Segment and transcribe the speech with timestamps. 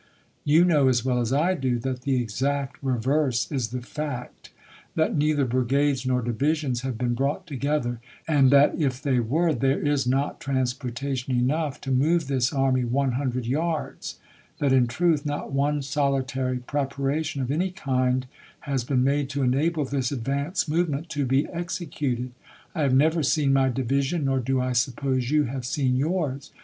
[0.43, 4.49] You know, as well as I do, that the exact reverse is the fact;
[4.95, 9.77] that neither brigades nor divisions have been brought together, and that if they were there
[9.79, 14.17] is not transportation enough to move this army one hundred yards;
[14.57, 18.25] that, in truth, not one sohtary preparation of any kind
[18.61, 22.31] has been made to enable this advance move ment to be executed.
[22.73, 26.49] I have never seen my division, nor do I suppose you have seen yours.